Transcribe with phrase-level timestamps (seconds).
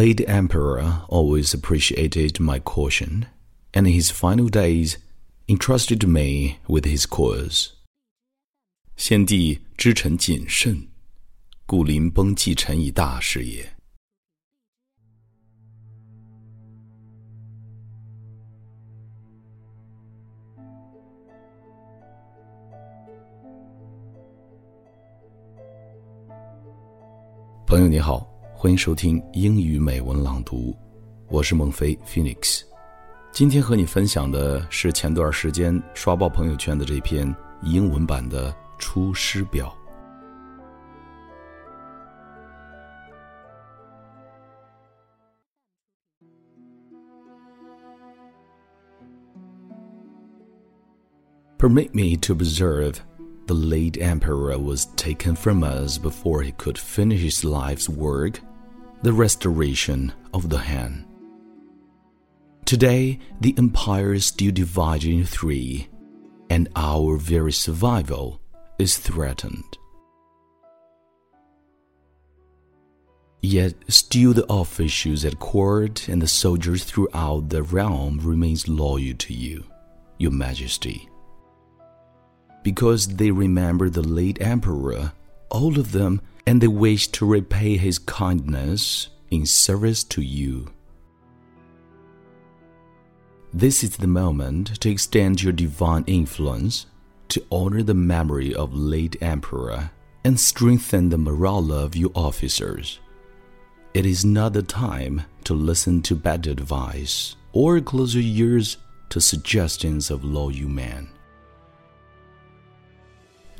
[0.00, 3.26] late emperor always appreciated my caution,
[3.72, 4.98] and in his final days
[5.48, 7.70] entrusted me with his cause.
[8.96, 10.88] 先帝知臣谨慎，
[11.66, 13.72] 故临崩继臣以大事也。
[27.66, 28.26] 朋友你好，
[28.61, 30.77] 欢迎收听英语美文朗读，
[31.29, 32.61] 我是孟非 Phoenix。
[33.31, 39.75] 今天和你分享的是前段时间刷爆朋友圈的这篇英文版的《出师表》。
[51.57, 52.99] Permit me to observe
[53.47, 58.35] the late emperor was taken from us before he could finish his life's work,
[59.01, 61.05] the restoration of the Han.
[62.65, 65.89] Today, the empire is still divided in three,
[66.49, 68.41] and our very survival
[68.79, 69.77] is threatened.
[73.41, 79.33] Yet still the officials at court and the soldiers throughout the realm remains loyal to
[79.33, 79.65] you,
[80.19, 81.09] your majesty
[82.63, 85.13] because they remember the late emperor,
[85.49, 90.71] all of them, and they wish to repay his kindness in service to you.
[93.53, 96.85] This is the moment to extend your divine influence
[97.29, 99.91] to honor the memory of late emperor
[100.23, 102.99] and strengthen the morale of your officers.
[103.93, 108.77] It is not the time to listen to bad advice or close your ears
[109.09, 111.09] to suggestions of loyal men.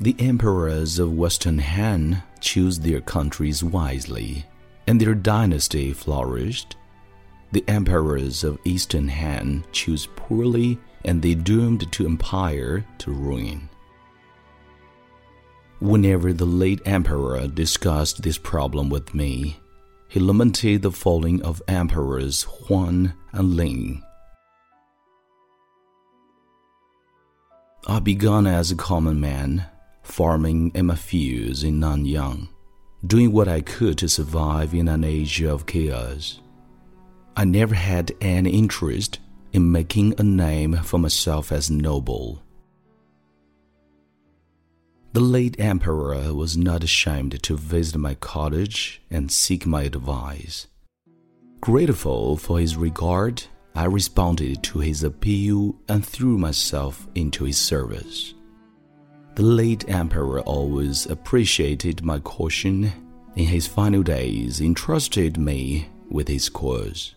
[0.00, 4.44] The emperors of Western Han chose their countries wisely,
[4.86, 6.76] and their dynasty flourished.
[7.52, 13.68] The emperors of Eastern Han chose poorly, and they doomed to empire to ruin.
[15.80, 19.60] Whenever the late emperor discussed this problem with me,
[20.08, 24.02] he lamented the falling of emperors Huan and Ling.
[27.86, 29.66] I began as a common man
[30.02, 32.48] farming in my fields in Nanyang,
[33.06, 36.40] doing what I could to survive in an age of chaos.
[37.36, 39.18] I never had any interest
[39.52, 42.42] in making a name for myself as noble.
[45.12, 50.68] The late emperor was not ashamed to visit my cottage and seek my advice.
[51.60, 58.34] Grateful for his regard, I responded to his appeal and threw myself into his service.
[59.34, 62.92] The late emperor always appreciated my caution.
[63.34, 67.14] In his final days, entrusted me with his cause.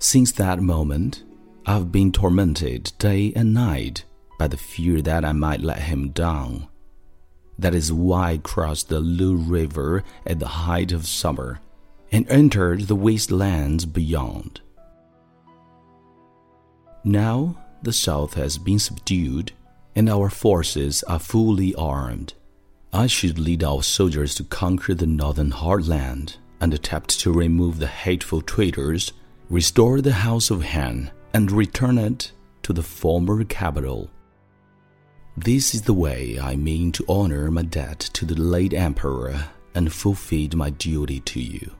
[0.00, 1.22] Since that moment,
[1.66, 4.04] I've been tormented day and night
[4.40, 6.66] by the fear that I might let him down.
[7.56, 11.60] That is why I crossed the Lu River at the height of summer
[12.10, 14.60] and entered the wastelands beyond.
[17.04, 19.52] Now the South has been subdued,
[19.94, 22.34] and our forces are fully armed.
[22.92, 27.86] I should lead our soldiers to conquer the northern heartland and attempt to remove the
[27.86, 29.12] hateful traitors,
[29.50, 34.10] restore the House of Han, and return it to the former capital.
[35.36, 39.92] This is the way I mean to honor my debt to the late emperor and
[39.92, 41.72] fulfill my duty to you.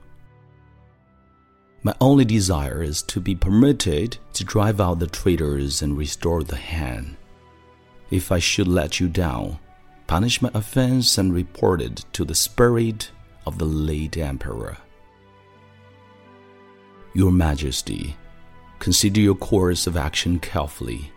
[1.85, 6.55] My only desire is to be permitted to drive out the traitors and restore the
[6.55, 7.15] Han.
[8.09, 9.59] If I should let you down,
[10.07, 13.11] punish my offense and report it to the spirit
[13.45, 14.77] of the late emperor.
[17.13, 18.17] Your Majesty,
[18.79, 21.11] consider your course of action carefully.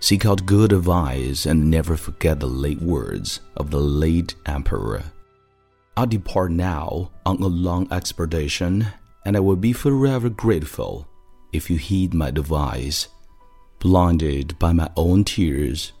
[0.00, 5.04] Seek out good advice and never forget the late words of the late emperor.
[5.96, 8.88] I depart now on a long expedition
[9.25, 11.05] and I will be forever grateful
[11.51, 13.05] if you heed my advice.
[13.79, 15.91] Blinded by my own tears,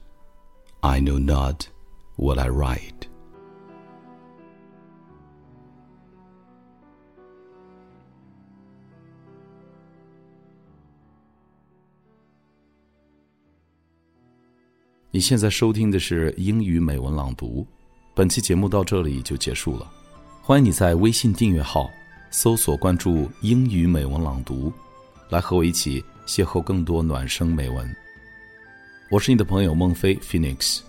[0.81, 1.67] I know not
[2.15, 3.07] what I write.
[15.11, 17.67] 你现在收听的是英语美文朗读，
[18.15, 19.91] 本期节目到这里就结束了。
[20.41, 21.87] 欢迎你在微信订阅号
[22.30, 24.72] 搜索关注英语美文朗读，
[25.30, 27.96] 来和我一起邂逅更多暖声美文。
[29.10, 30.80] 我是你的朋友孟非 Phoenix。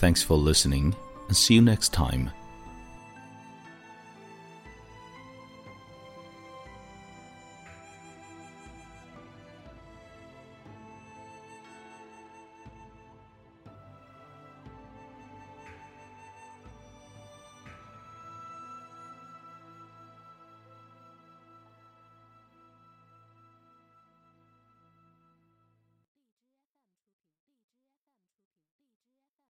[0.00, 0.92] Thanks for listening
[1.28, 2.28] and see you next time.